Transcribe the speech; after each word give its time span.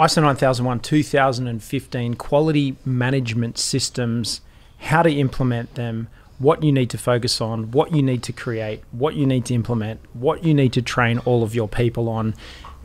ISO 0.00 0.22
9001 0.22 0.80
2015 0.80 2.14
quality 2.14 2.74
management 2.86 3.58
systems, 3.58 4.40
how 4.78 5.02
to 5.02 5.12
implement 5.12 5.74
them, 5.74 6.08
what 6.38 6.62
you 6.64 6.72
need 6.72 6.88
to 6.88 6.96
focus 6.96 7.38
on, 7.38 7.70
what 7.70 7.94
you 7.94 8.02
need 8.02 8.22
to 8.22 8.32
create, 8.32 8.82
what 8.92 9.14
you 9.14 9.26
need 9.26 9.44
to 9.44 9.52
implement, 9.52 10.00
what 10.14 10.42
you 10.42 10.54
need 10.54 10.72
to 10.72 10.80
train 10.80 11.18
all 11.18 11.42
of 11.42 11.54
your 11.54 11.68
people 11.68 12.08
on 12.08 12.34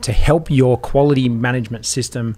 to 0.02 0.12
help 0.12 0.50
your 0.50 0.76
quality 0.76 1.26
management 1.26 1.86
system 1.86 2.36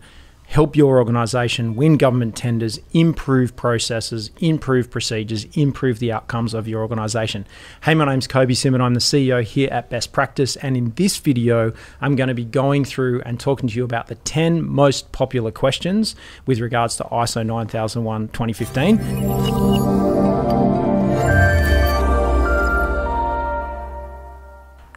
help 0.48 0.75
your 0.75 0.96
organization 0.96 1.77
win 1.77 1.98
government 1.98 2.34
tenders, 2.34 2.80
improve 2.93 3.54
processes, 3.54 4.30
improve 4.41 4.90
procedures, 4.90 5.45
improve 5.54 5.98
the 5.98 6.11
outcomes 6.11 6.54
of 6.54 6.66
your 6.66 6.80
organization. 6.80 7.46
Hey, 7.82 7.95
my 7.95 8.07
name's 8.07 8.27
Kobi 8.27 8.53
Simmat. 8.53 8.80
I'm 8.80 8.95
the 8.95 9.00
CEO 9.00 9.45
here 9.45 9.68
at 9.71 9.90
Best 9.90 10.11
Practice. 10.11 10.57
And 10.57 10.75
in 10.75 10.93
this 10.93 11.18
video, 11.18 11.75
I'm 12.00 12.16
going 12.16 12.29
to 12.29 12.34
be 12.34 12.46
going 12.46 12.86
through 12.86 13.21
and 13.22 13.39
talking 13.39 13.68
to 13.68 13.75
you 13.75 13.84
about 13.84 14.07
the 14.07 14.14
10 14.14 14.64
most 14.64 15.12
popular 15.12 15.50
questions 15.50 16.16
with 16.46 16.61
regards 16.61 16.96
to 16.96 17.04
ISO 17.04 17.44
9001 17.44 18.29
2015. 18.29 18.99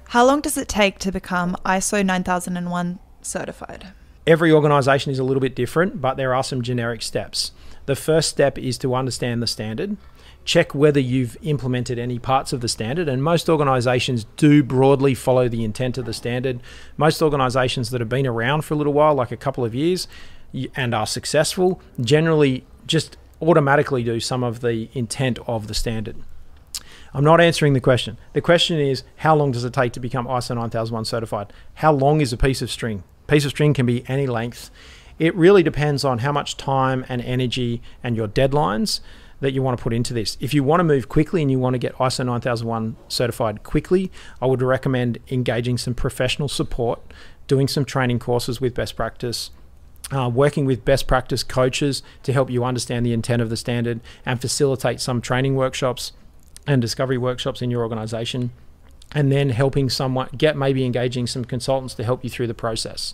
How 0.07 0.25
long 0.25 0.39
does 0.39 0.57
it 0.57 0.69
take 0.69 0.97
to 0.99 1.11
become 1.11 1.57
ISO 1.65 2.05
9001 2.05 2.99
certified? 3.21 3.91
Every 4.27 4.51
organization 4.51 5.11
is 5.11 5.17
a 5.17 5.23
little 5.23 5.41
bit 5.41 5.55
different, 5.55 5.99
but 5.99 6.15
there 6.15 6.33
are 6.33 6.43
some 6.43 6.61
generic 6.61 7.01
steps. 7.01 7.51
The 7.87 7.95
first 7.95 8.29
step 8.29 8.57
is 8.57 8.77
to 8.79 8.93
understand 8.93 9.41
the 9.41 9.47
standard. 9.47 9.97
Check 10.45 10.75
whether 10.75 10.99
you've 10.99 11.37
implemented 11.41 11.97
any 11.97 12.19
parts 12.19 12.53
of 12.53 12.61
the 12.61 12.67
standard, 12.67 13.09
and 13.09 13.23
most 13.23 13.49
organizations 13.49 14.25
do 14.37 14.61
broadly 14.63 15.15
follow 15.15 15.49
the 15.49 15.63
intent 15.63 15.97
of 15.97 16.05
the 16.05 16.13
standard. 16.13 16.59
Most 16.97 17.21
organizations 17.21 17.89
that 17.89 17.99
have 17.99 18.09
been 18.09 18.27
around 18.27 18.61
for 18.61 18.75
a 18.75 18.77
little 18.77 18.93
while, 18.93 19.15
like 19.15 19.31
a 19.31 19.37
couple 19.37 19.65
of 19.65 19.73
years, 19.73 20.07
and 20.75 20.93
are 20.93 21.07
successful, 21.07 21.81
generally 21.99 22.65
just 22.85 23.17
automatically 23.41 24.03
do 24.03 24.19
some 24.19 24.43
of 24.43 24.61
the 24.61 24.89
intent 24.93 25.39
of 25.47 25.67
the 25.67 25.73
standard. 25.73 26.17
I'm 27.13 27.23
not 27.23 27.41
answering 27.41 27.73
the 27.73 27.81
question. 27.81 28.17
The 28.33 28.41
question 28.41 28.79
is 28.79 29.03
how 29.17 29.35
long 29.35 29.51
does 29.51 29.63
it 29.63 29.73
take 29.73 29.93
to 29.93 29.99
become 29.99 30.27
ISO 30.27 30.55
9001 30.55 31.05
certified? 31.05 31.51
How 31.75 31.91
long 31.91 32.21
is 32.21 32.31
a 32.31 32.37
piece 32.37 32.61
of 32.61 32.71
string? 32.71 33.03
Piece 33.31 33.45
of 33.45 33.51
string 33.51 33.73
can 33.73 33.85
be 33.85 34.03
any 34.09 34.27
length. 34.27 34.69
It 35.17 35.33
really 35.35 35.63
depends 35.63 36.03
on 36.03 36.19
how 36.19 36.33
much 36.33 36.57
time 36.57 37.05
and 37.07 37.21
energy 37.21 37.81
and 38.03 38.17
your 38.17 38.27
deadlines 38.27 38.99
that 39.39 39.53
you 39.53 39.61
want 39.63 39.77
to 39.77 39.81
put 39.81 39.93
into 39.93 40.13
this. 40.13 40.37
If 40.41 40.53
you 40.53 40.65
want 40.65 40.81
to 40.81 40.83
move 40.83 41.07
quickly 41.07 41.41
and 41.41 41.49
you 41.49 41.57
want 41.57 41.73
to 41.73 41.79
get 41.79 41.95
ISO 41.95 42.25
9001 42.25 42.97
certified 43.07 43.63
quickly, 43.63 44.11
I 44.41 44.47
would 44.47 44.61
recommend 44.61 45.19
engaging 45.29 45.77
some 45.77 45.93
professional 45.95 46.49
support, 46.49 46.99
doing 47.47 47.69
some 47.69 47.85
training 47.85 48.19
courses 48.19 48.59
with 48.59 48.75
best 48.75 48.97
practice. 48.97 49.51
Uh, 50.11 50.27
working 50.27 50.65
with 50.65 50.83
best 50.83 51.07
practice 51.07 51.41
coaches 51.41 52.03
to 52.23 52.33
help 52.33 52.49
you 52.49 52.65
understand 52.65 53.05
the 53.05 53.13
intent 53.13 53.41
of 53.41 53.49
the 53.49 53.55
standard 53.55 54.01
and 54.25 54.41
facilitate 54.41 54.99
some 54.99 55.21
training 55.21 55.55
workshops 55.55 56.11
and 56.67 56.81
discovery 56.81 57.17
workshops 57.17 57.61
in 57.61 57.71
your 57.71 57.81
organization 57.81 58.51
and 59.13 59.31
then 59.31 59.49
helping 59.49 59.89
someone 59.89 60.29
get 60.37 60.55
maybe 60.57 60.85
engaging 60.85 61.27
some 61.27 61.45
consultants 61.45 61.93
to 61.95 62.03
help 62.03 62.23
you 62.23 62.29
through 62.29 62.47
the 62.47 62.53
process. 62.53 63.13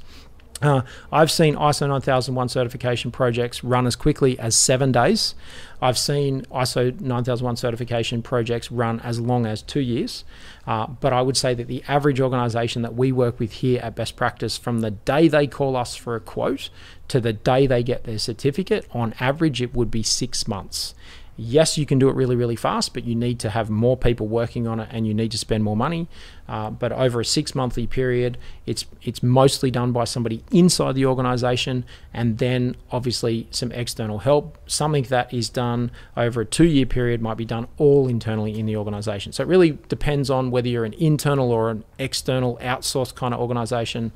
Uh, 0.60 0.82
I've 1.12 1.30
seen 1.30 1.56
ISO 1.56 1.88
9001 1.88 2.50
certification 2.50 3.12
projects 3.12 3.64
run 3.64 3.86
as 3.86 3.96
quickly 3.96 4.40
as 4.40 4.56
seven 4.56 4.92
days. 4.92 5.36
I've 5.82 6.00
seen 6.00 6.44
ISO 6.46 7.00
9001 7.00 7.58
certification 7.58 8.24
projects 8.24 8.72
run 8.72 9.00
as 9.02 9.20
long 9.20 9.46
as 9.46 9.62
two 9.62 9.82
years. 9.82 10.24
Uh, 10.66 10.88
but 10.88 11.14
I 11.14 11.22
would 11.22 11.38
say 11.38 11.54
that 11.54 11.68
the 11.68 11.84
average 11.88 12.20
organization 12.20 12.82
that 12.82 12.96
we 12.96 13.12
work 13.12 13.40
with 13.40 13.52
here 13.54 13.80
at 13.84 13.96
Best 13.96 14.16
Practice, 14.16 14.58
from 14.58 14.82
the 14.82 14.92
day 14.92 15.28
they 15.28 15.46
call 15.46 15.76
us 15.76 15.96
for 15.96 16.16
a 16.16 16.20
quote 16.20 16.72
to 17.10 17.22
the 17.22 17.34
day 17.34 17.68
they 17.68 17.84
get 17.84 18.06
their 18.06 18.18
certificate, 18.18 18.88
on 18.92 19.14
average, 19.20 19.62
it 19.62 19.76
would 19.76 19.92
be 19.92 20.02
six 20.02 20.48
months 20.48 20.96
yes, 21.38 21.78
you 21.78 21.86
can 21.86 22.00
do 22.00 22.10
it 22.10 22.16
really, 22.16 22.36
really 22.36 22.56
fast, 22.56 22.94
but 22.94 23.04
you 23.04 23.16
need 23.16 23.40
to 23.40 23.50
have 23.52 23.70
more 23.70 23.96
people 23.96 24.28
working 24.28 24.68
on 24.68 24.80
it 24.80 24.90
and 24.92 25.08
you 25.08 25.14
need 25.14 25.32
to 25.32 25.38
spend 25.38 25.64
more 25.64 25.78
money. 25.78 26.08
Uh, 26.50 26.70
but 26.70 26.92
over 26.92 27.22
a 27.22 27.26
six 27.26 27.54
monthly 27.54 27.86
period, 27.86 28.38
it's 28.66 28.86
it's 29.04 29.22
mostly 29.22 29.70
done 29.70 29.92
by 29.92 30.06
somebody 30.06 30.44
inside 30.52 30.96
the 30.96 31.06
organization, 31.06 31.86
and 32.14 32.38
then 32.38 32.76
obviously 32.92 33.48
some 33.52 33.72
external 33.74 34.20
help. 34.20 34.58
Something 34.66 35.04
that 35.04 35.34
is 35.34 35.50
done 35.50 35.92
over 36.16 36.42
a 36.42 36.46
two 36.46 36.66
year 36.66 36.86
period 36.86 37.22
might 37.22 37.38
be 37.38 37.46
done 37.46 37.68
all 37.78 38.08
internally 38.08 38.58
in 38.58 38.66
the 38.66 38.78
organization. 38.78 39.32
So 39.32 39.44
it 39.44 39.48
really 39.48 39.78
depends 39.90 40.30
on 40.30 40.50
whether 40.50 40.68
you're 40.68 40.86
an 40.86 40.94
internal 40.94 41.52
or 41.52 41.70
an 41.70 41.84
external 42.00 42.58
outsourced 42.58 43.16
kind 43.16 43.34
of 43.34 43.40
organization. 43.40 44.12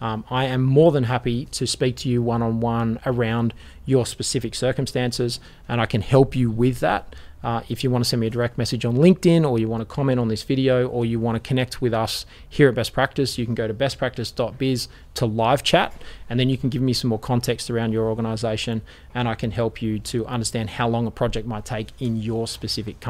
Um, 0.00 0.24
I 0.30 0.44
am 0.44 0.62
more 0.62 0.92
than 0.92 1.04
happy 1.04 1.46
to 1.46 1.66
speak 1.66 1.96
to 1.96 2.08
you 2.08 2.22
one 2.22 2.42
on 2.42 2.60
one 2.60 2.98
around 3.06 3.54
your 3.84 4.04
specific 4.04 4.54
circumstances, 4.54 5.40
and 5.68 5.80
I 5.80 5.86
can 5.86 6.02
help 6.02 6.36
you 6.36 6.50
with 6.50 6.80
that. 6.80 7.14
Uh, 7.42 7.62
if 7.68 7.84
you 7.84 7.90
want 7.90 8.02
to 8.02 8.08
send 8.08 8.18
me 8.18 8.26
a 8.26 8.30
direct 8.30 8.58
message 8.58 8.84
on 8.84 8.96
LinkedIn 8.96 9.48
or 9.48 9.56
you 9.58 9.68
want 9.68 9.80
to 9.80 9.84
comment 9.84 10.18
on 10.18 10.26
this 10.26 10.42
video 10.42 10.88
or 10.88 11.04
you 11.06 11.20
want 11.20 11.36
to 11.36 11.48
connect 11.48 11.80
with 11.80 11.94
us 11.94 12.26
here 12.48 12.68
at 12.68 12.74
Best 12.74 12.92
Practice, 12.92 13.38
you 13.38 13.44
can 13.44 13.54
go 13.54 13.68
to 13.68 13.74
bestpractice.biz 13.74 14.88
to 15.14 15.26
live 15.26 15.62
chat 15.62 15.92
and 16.28 16.40
then 16.40 16.48
you 16.48 16.58
can 16.58 16.70
give 16.70 16.82
me 16.82 16.92
some 16.92 17.10
more 17.10 17.20
context 17.20 17.70
around 17.70 17.92
your 17.92 18.08
organization 18.08 18.82
and 19.14 19.28
I 19.28 19.36
can 19.36 19.52
help 19.52 19.80
you 19.80 20.00
to 20.00 20.26
understand 20.26 20.70
how 20.70 20.88
long 20.88 21.06
a 21.06 21.10
project 21.12 21.46
might 21.46 21.64
take 21.64 21.90
in 22.00 22.16
your 22.16 22.48
specific 22.48 22.98
company. 22.98 23.04